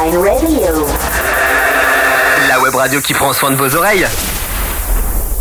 [0.00, 0.86] Radio.
[2.48, 4.06] La web radio qui prend soin de vos oreilles.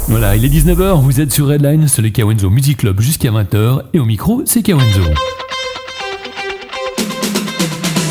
[0.09, 3.83] Voilà, il est 19h, vous êtes sur Redline, c'est le Kawenzo Music Club jusqu'à 20h,
[3.93, 5.01] et au micro, c'est Kawenzo.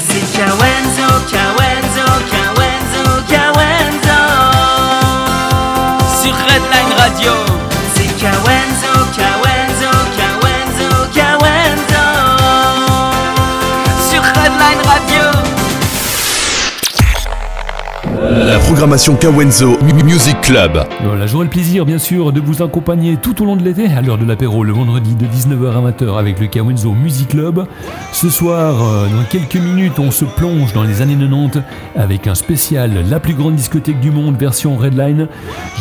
[0.06, 4.18] C'est Kawenzo, Kawenzo, Kawenzo, Kawenzo.
[6.22, 7.57] Sur Redline Radio.
[18.48, 20.82] La programmation Kawenzo Mu- Music Club.
[21.04, 24.00] Voilà, j'aurai le plaisir, bien sûr, de vous accompagner tout au long de l'été, à
[24.00, 27.66] l'heure de l'apéro, le vendredi de 19h à 20h avec le Kawenzo Music Club.
[28.10, 31.60] Ce soir, euh, dans quelques minutes, on se plonge dans les années 90
[31.94, 35.28] avec un spécial La plus grande discothèque du monde, version Redline.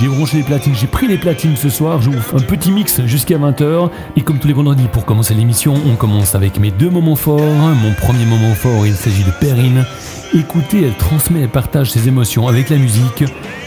[0.01, 2.71] J'ai branché les platines, j'ai pris les platines ce soir, je vous fais un petit
[2.71, 3.89] mix jusqu'à 20h.
[4.17, 7.39] Et comme tous les vendredis, pour commencer l'émission, on commence avec mes deux moments forts.
[7.39, 9.85] Mon premier moment fort, il s'agit de Perrine.
[10.37, 13.23] Écoutez, elle transmet et partage ses émotions avec la musique.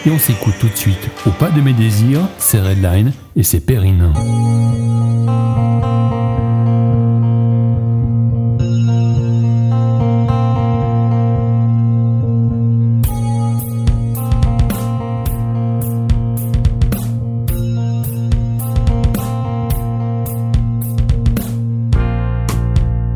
[0.07, 1.09] Et on s'écoute tout de suite.
[1.27, 4.13] Au pas de mes désirs, c'est Redline et c'est Perrine.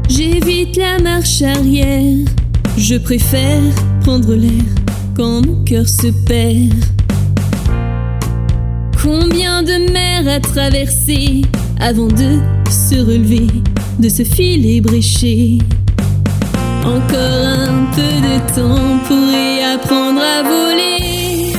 [0.08, 2.27] J'évite la marche arrière.
[2.77, 3.62] Je préfère
[4.02, 4.83] prendre l'air
[5.15, 6.75] quand mon cœur se perd.
[9.03, 11.43] Combien de mers à traverser
[11.81, 12.39] avant de
[12.70, 13.47] se relever
[13.98, 15.59] de ce filet bréché
[16.85, 21.53] Encore un peu de temps pour réapprendre à voler.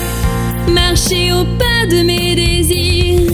[0.73, 3.31] Marcher au pas de mes désirs.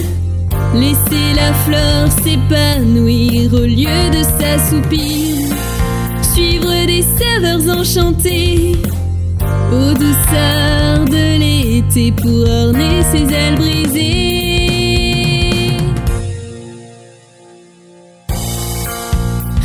[0.74, 5.56] Laisser la fleur s'épanouir au lieu de s'assoupir.
[6.22, 8.76] Suivre des saveurs enchantées
[9.72, 14.02] aux douceurs de l'été pour orner ses ailes brisées.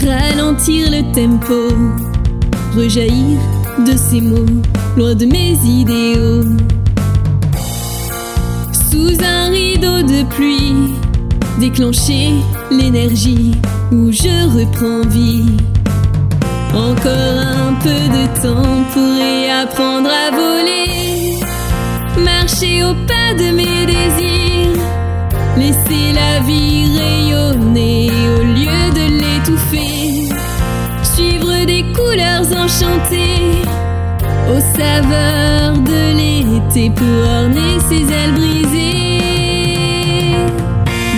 [0.05, 1.59] Ralentir le tempo,
[2.75, 3.37] rejaillir
[3.85, 4.61] de ces mots,
[4.95, 6.45] loin de mes idéaux.
[8.89, 10.93] Sous un rideau de pluie,
[11.59, 12.29] déclencher
[12.71, 13.55] l'énergie
[13.91, 15.57] où je reprends vie.
[16.73, 21.39] Encore un peu de temps pour réapprendre à voler.
[22.23, 24.81] Marcher au pas de mes désirs.
[25.57, 30.29] Laisser la vie rayonner au lieu de l'étouffer.
[31.03, 33.65] Suivre des couleurs enchantées.
[34.49, 38.97] Aux saveurs de l'été pour orner ses ailes brisées.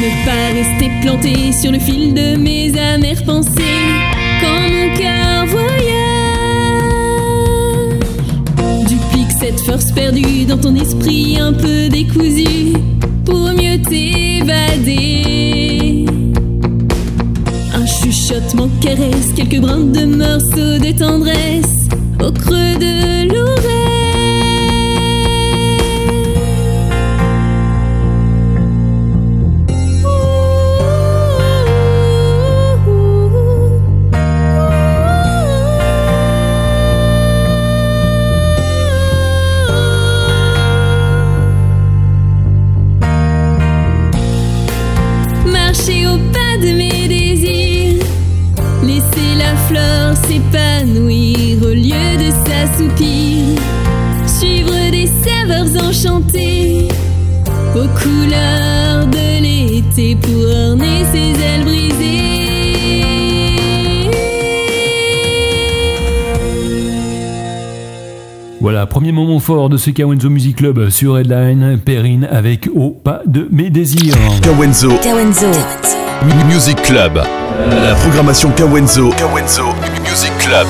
[0.02, 3.80] Ne pas rester planté sur le fil de mes amères pensées.
[9.50, 12.74] Cette force perdue dans ton esprit un peu décousu
[13.26, 15.26] pour mieux t'évader.
[17.74, 21.88] Un chuchotement caresse quelques brins de morceaux de tendresse
[22.24, 23.69] au creux de l'oreille.
[59.90, 61.90] L'été pour orner ses ailes brisées.
[68.62, 73.22] Voilà, premier moment fort de ce Kawenzo Music Club sur Redline, Perrine avec Au pas
[73.26, 74.16] de mes désirs.
[74.42, 75.48] Kawenzo Kawenzo.
[76.26, 77.22] Mu- Music Club.
[77.84, 79.64] La programmation Kawenzo Kawenzo
[80.04, 80.68] Music Club.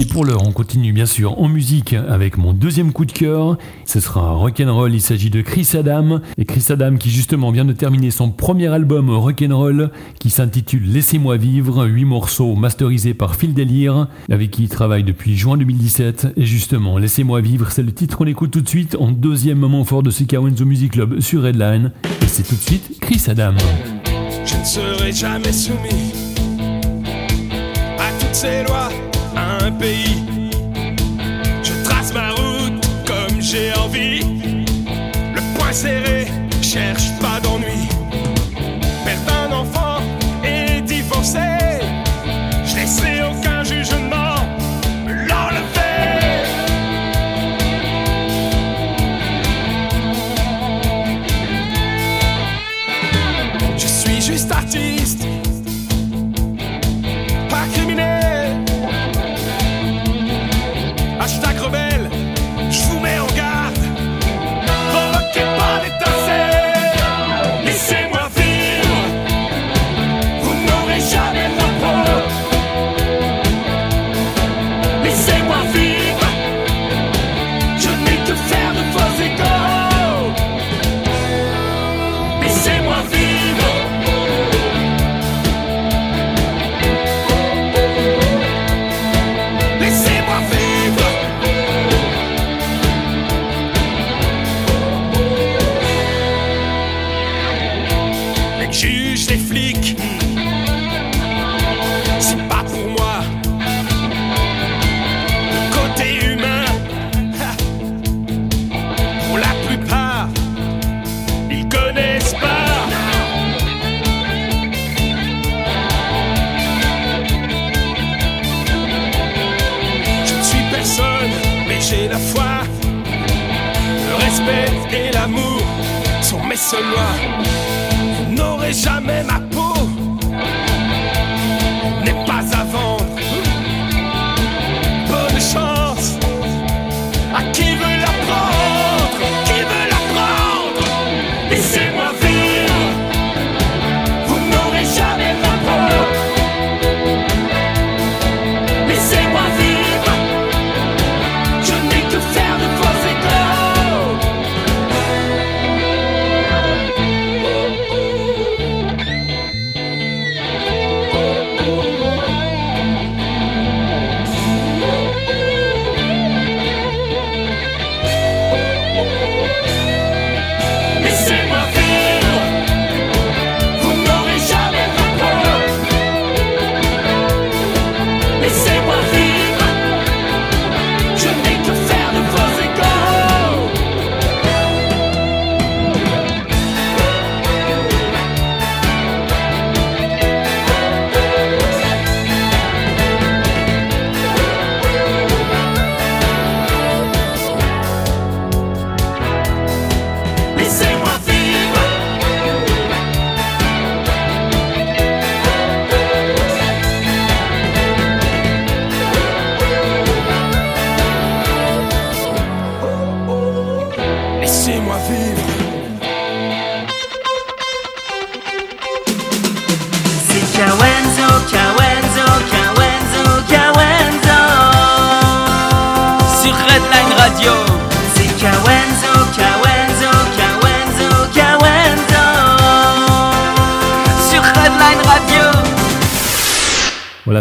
[0.00, 3.58] Et pour l'heure, on continue bien sûr en musique avec mon deuxième coup de cœur.
[3.84, 4.94] Ce sera rock'n'roll.
[4.94, 6.20] Il s'agit de Chris Adam.
[6.36, 9.90] Et Chris Adam qui justement vient de terminer son premier album rock'n'roll
[10.20, 11.84] qui s'intitule Laissez-moi vivre.
[11.86, 16.28] Huit morceaux masterisés par Phil Delir avec qui il travaille depuis juin 2017.
[16.36, 19.82] Et justement, Laissez-moi vivre, c'est le titre qu'on écoute tout de suite en deuxième moment
[19.84, 21.90] fort de ce Kawenzo Music Club sur Redline.
[22.22, 23.54] Et c'est tout de suite Chris Adam.
[24.44, 26.12] Je ne serai jamais soumis
[27.98, 28.90] à toutes ces lois,
[29.70, 30.22] pays.
[31.62, 34.20] Je trace ma route comme j'ai envie.
[35.34, 36.26] Le poing serré,
[36.62, 37.27] cherche pas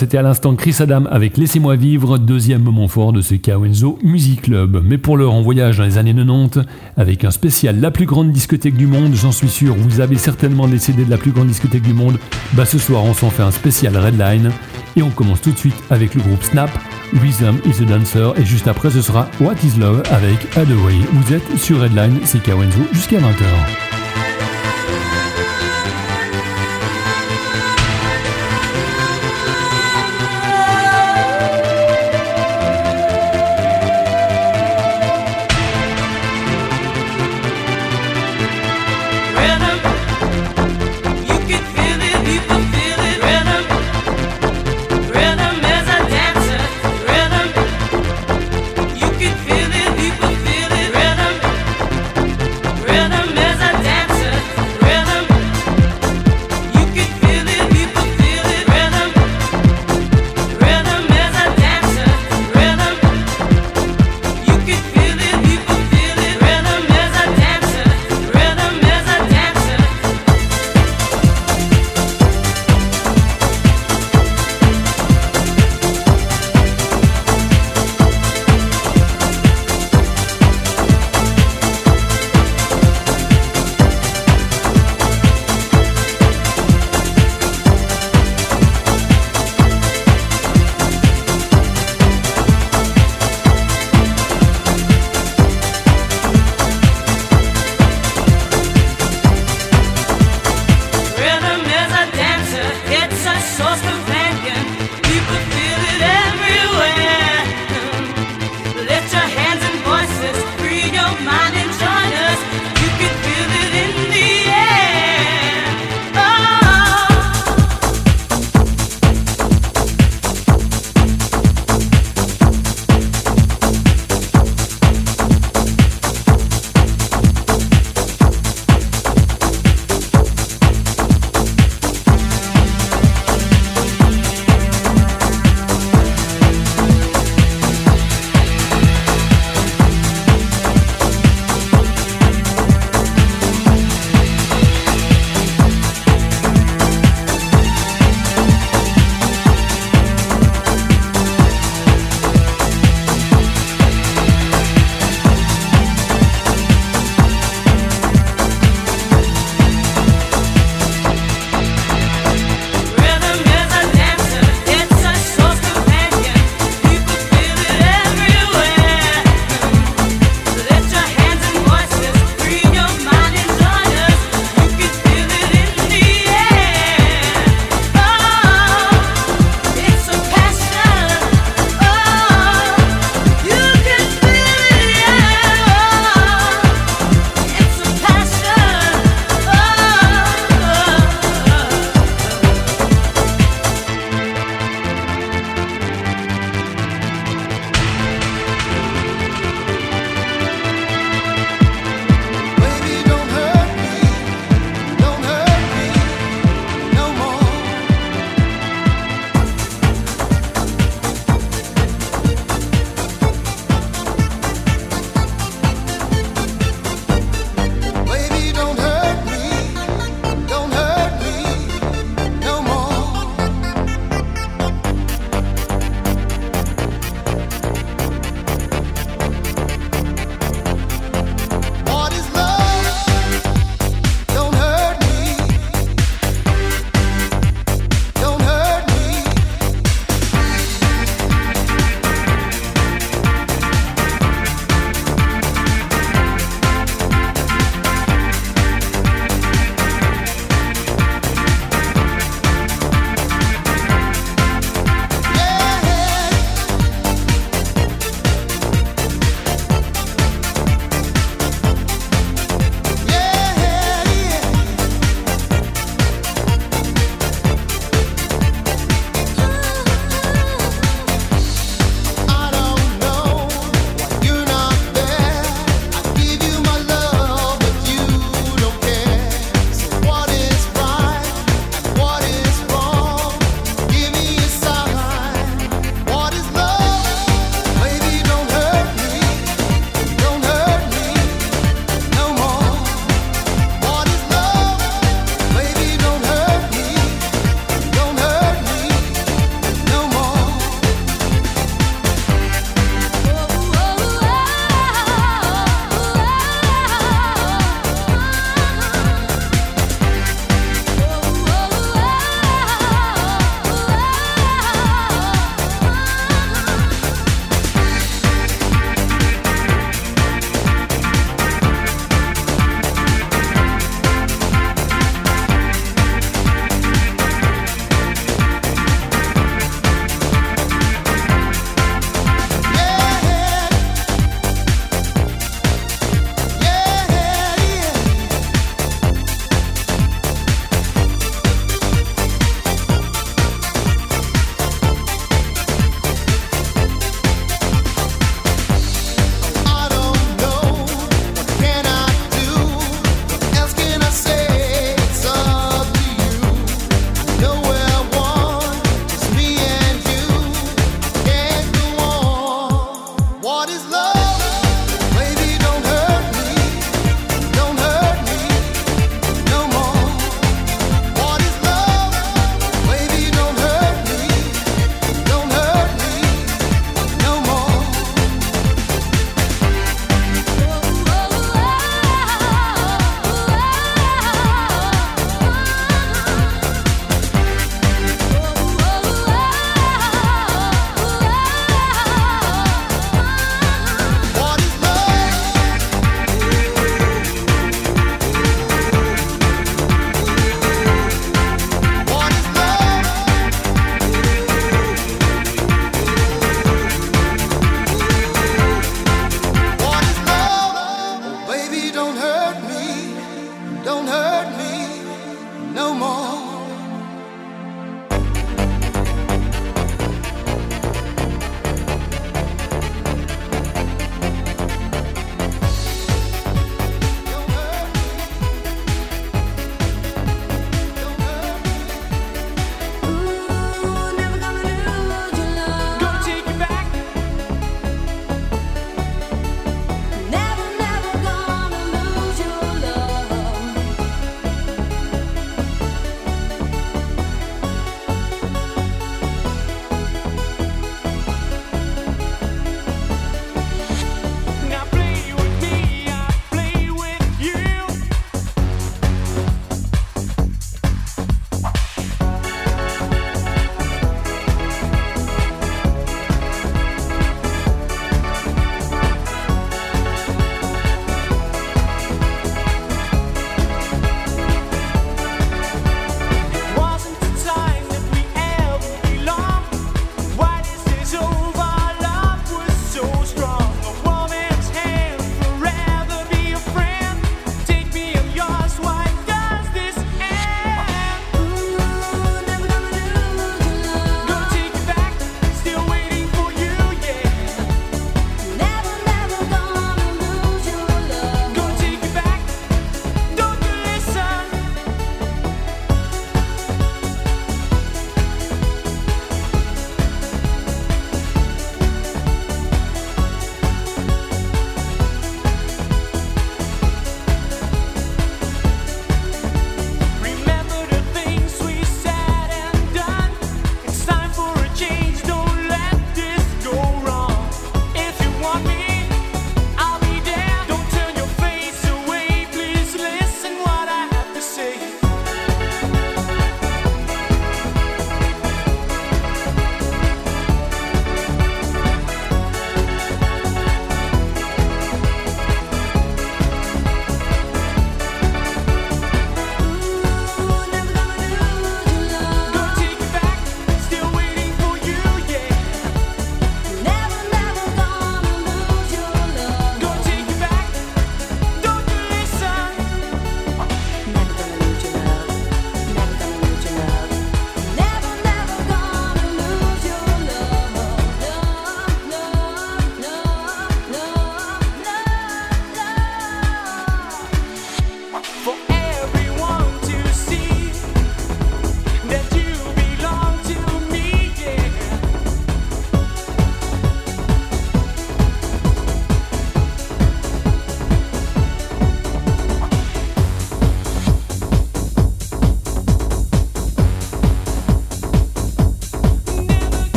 [0.00, 4.40] c'était à l'instant Chris Adam avec Laissez-moi vivre, deuxième moment fort de ce Kawenzo Music
[4.40, 4.82] Club.
[4.82, 6.60] Mais pour l'heure, en voyage dans les années 90,
[6.96, 10.64] avec un spécial La plus grande discothèque du monde, j'en suis sûr, vous avez certainement
[10.64, 12.16] les de la plus grande discothèque du monde.
[12.54, 14.50] Bah ce soir, on s'en fait un spécial Redline.
[14.96, 16.70] Et on commence tout de suite avec le groupe Snap,
[17.12, 18.32] Rhythm is a Dancer.
[18.40, 20.96] Et juste après, ce sera What is Love avec Adaway.
[21.12, 23.90] Vous êtes sur Redline, c'est Kawenzo, jusqu'à 20h.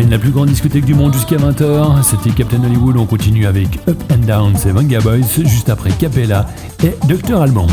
[0.00, 2.02] La plus grande discothèque du monde jusqu'à 20h.
[2.02, 2.96] C'était Captain Hollywood.
[2.96, 6.46] On continue avec Up and Down, c'est Vanga Boys, juste après Capella
[6.82, 7.68] et Docteur Allemand.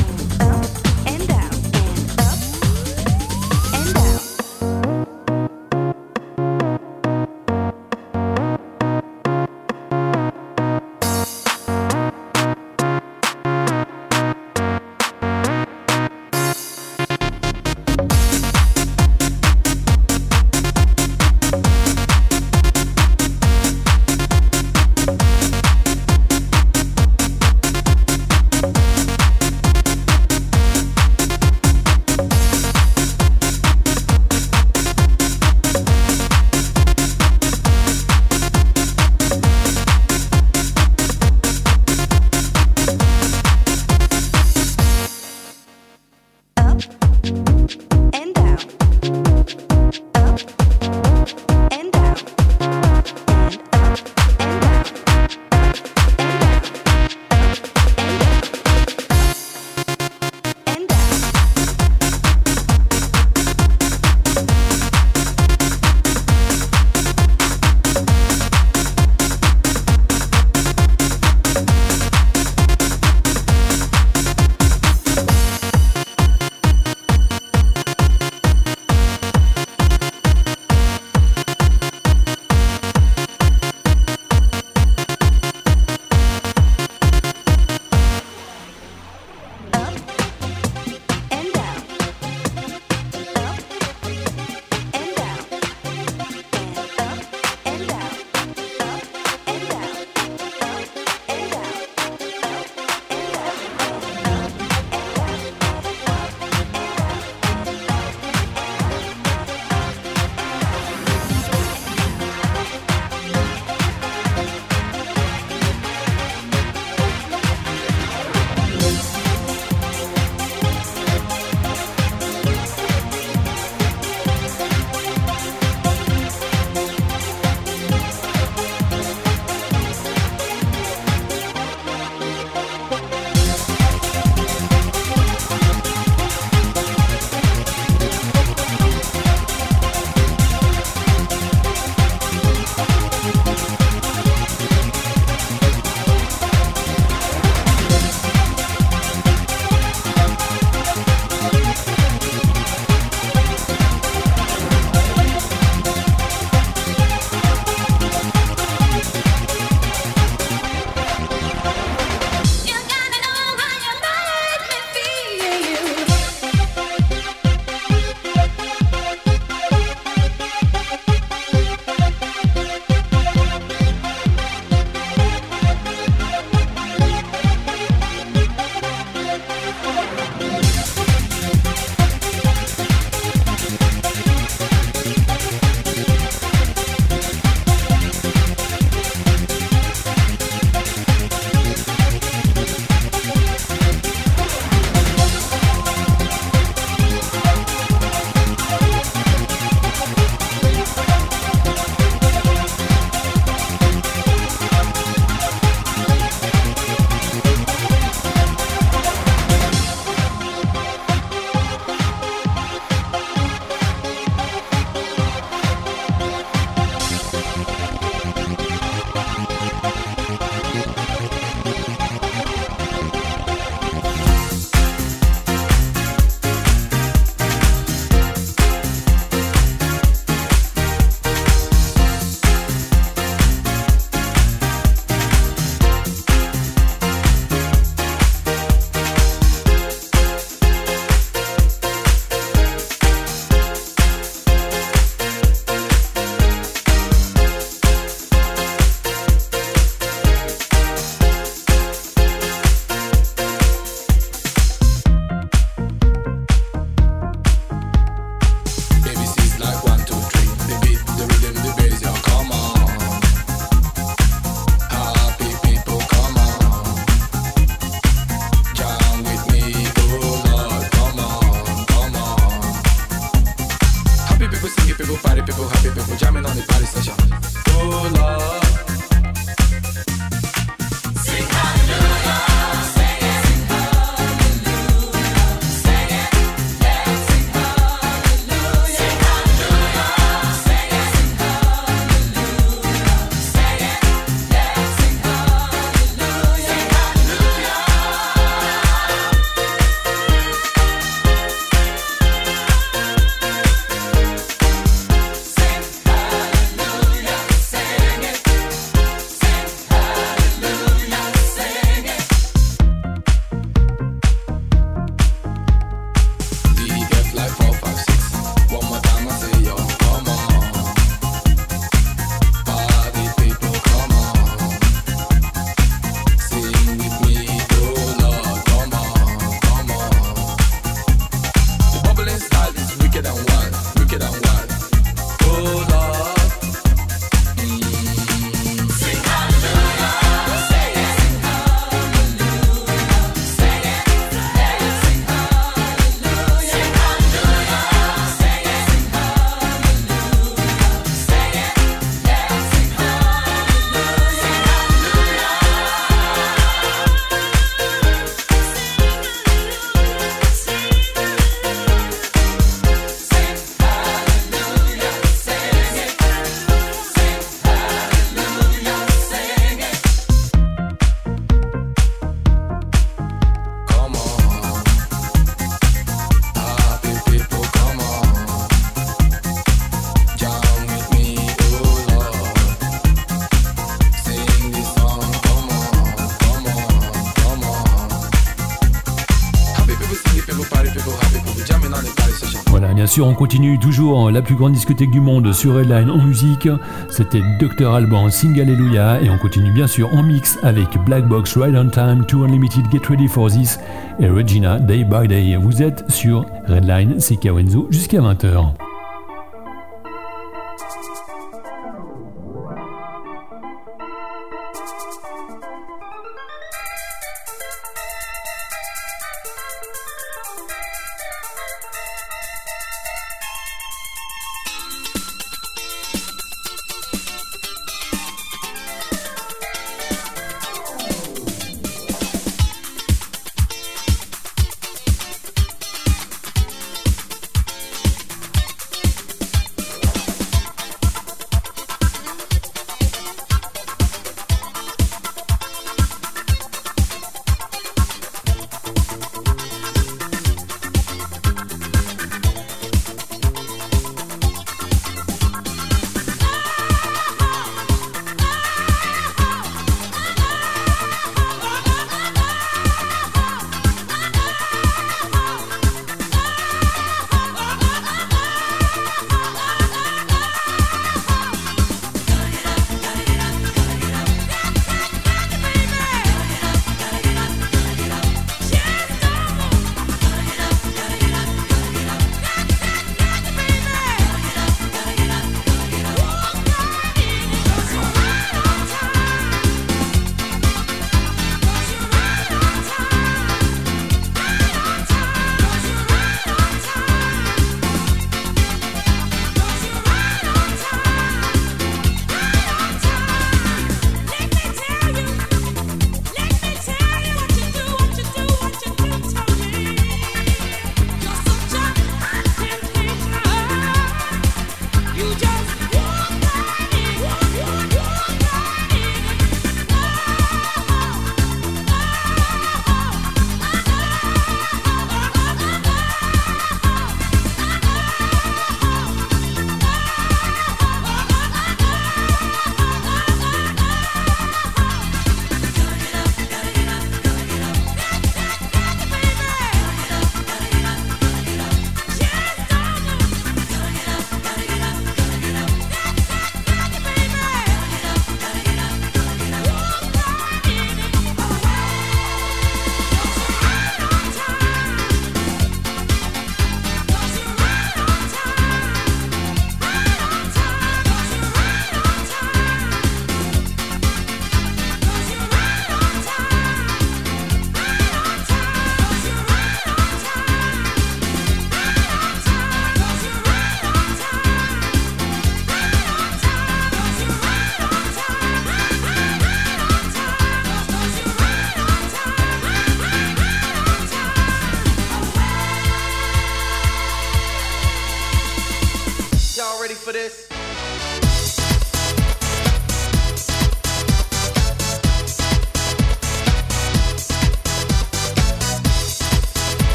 [393.11, 396.69] Sûr, on continue toujours la plus grande discothèque du monde sur Redline en musique.
[397.09, 397.93] C'était Dr.
[397.93, 399.21] Alban, Sing Hallelujah.
[399.21, 402.85] Et on continue bien sûr en mix avec Black Box, Ride on Time, Too Unlimited,
[402.89, 403.79] Get Ready for This
[404.21, 405.57] et Regina, Day by Day.
[405.57, 408.80] Vous êtes sur Redline, c'est Kawenzo jusqu'à 20h.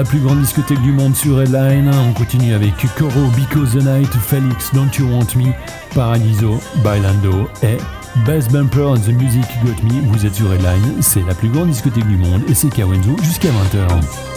[0.00, 1.90] la plus grande discothèque du monde sur Headline.
[2.08, 5.52] On continue avec Coro, Because the Night, Felix, Don't You Want Me,
[5.94, 7.76] Paradiso, Bailando et
[8.24, 10.00] Best Bumper and the Music Got Me.
[10.10, 13.50] Vous êtes sur Headline, c'est la plus grande discothèque du monde et c'est Kawenzo jusqu'à
[13.50, 14.29] 20h.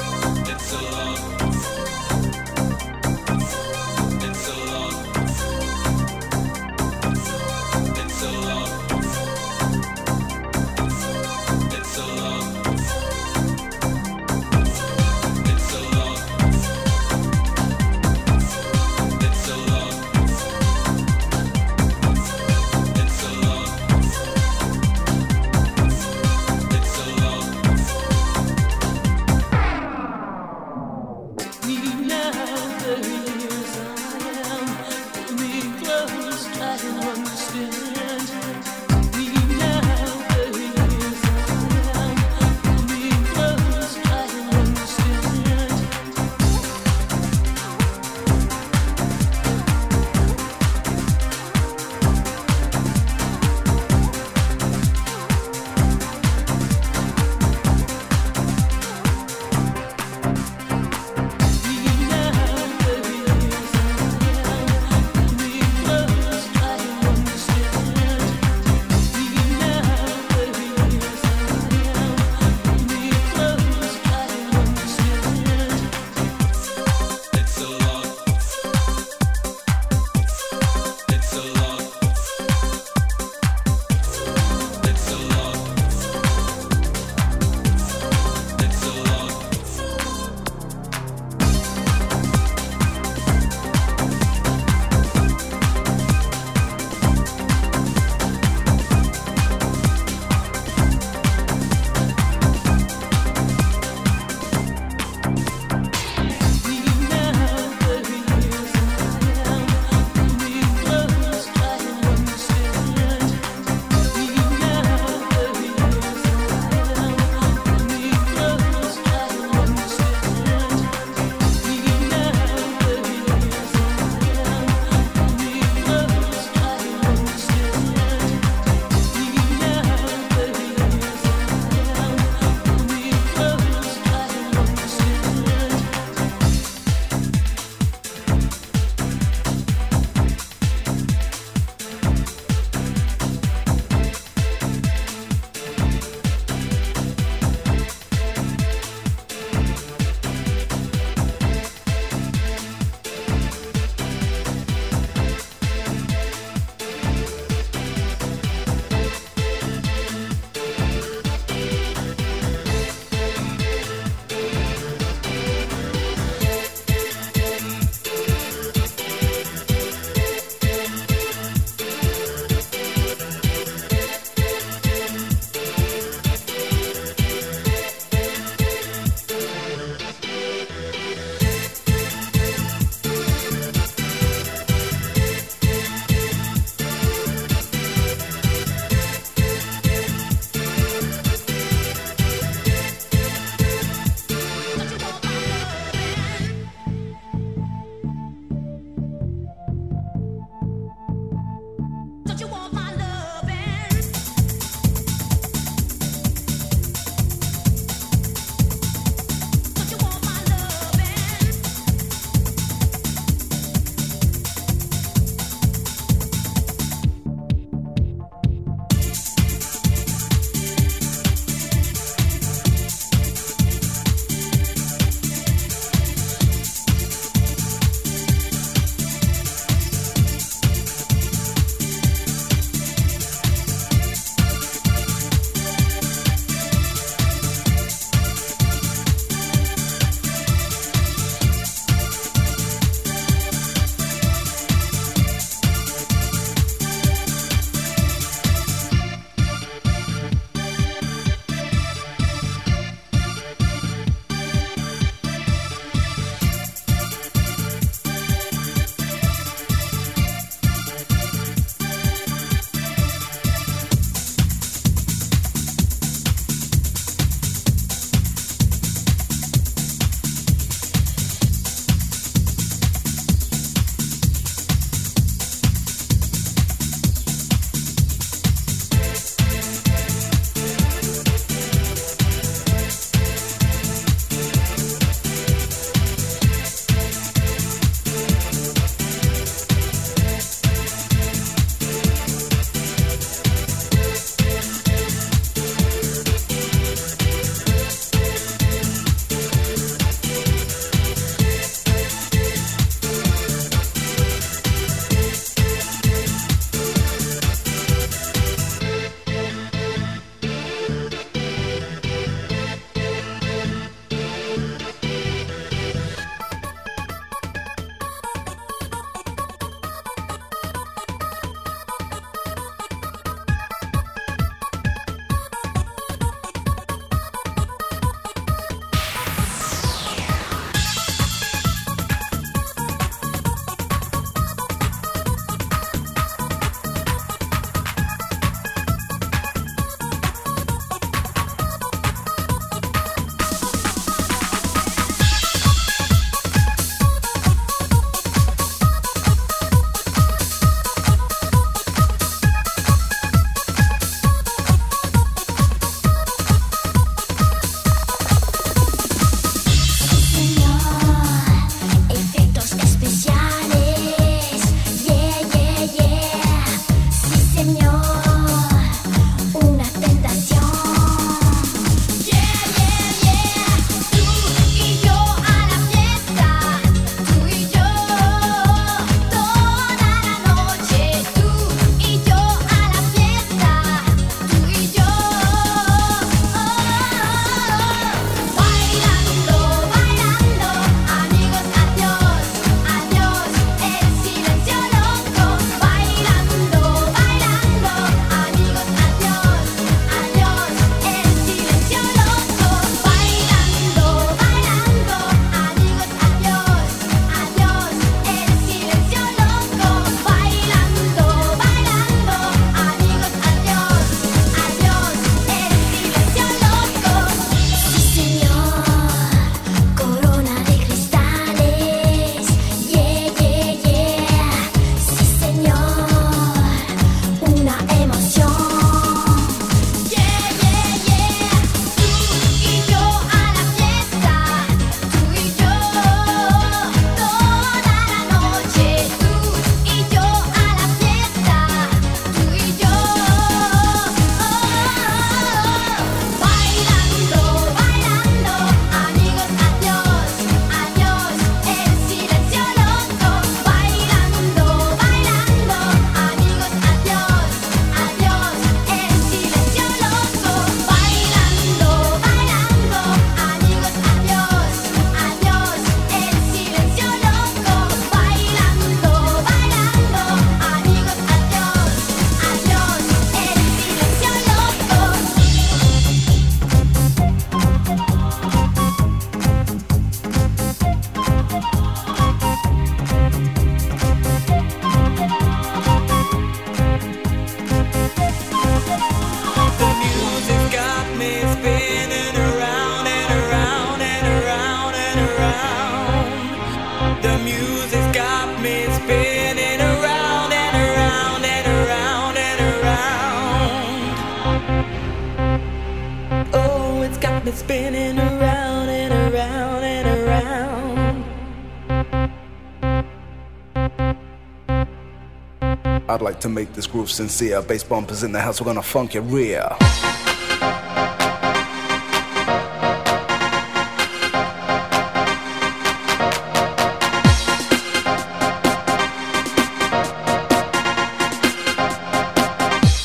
[516.63, 517.61] make this groove sincere.
[517.61, 519.67] Bass bumpers in the house, we're gonna funk your rear.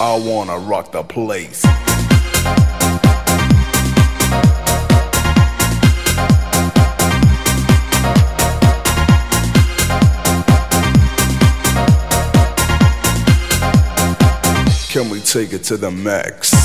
[0.00, 1.78] I wanna rock the place.
[15.29, 16.57] take it to the max.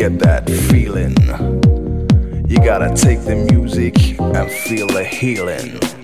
[0.00, 1.14] get that feeling.
[2.48, 5.99] You gotta take the music and feel the healing.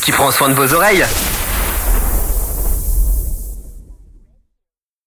[0.00, 1.31] Qui prend soin de vos oreilles.